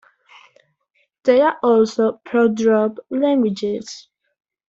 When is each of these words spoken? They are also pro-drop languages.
They 1.25 1.41
are 1.41 1.59
also 1.61 2.13
pro-drop 2.25 2.97
languages. 3.11 4.07